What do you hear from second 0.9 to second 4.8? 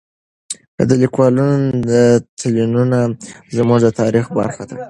لیکوالو تلینونه زموږ د تاریخ برخه ده.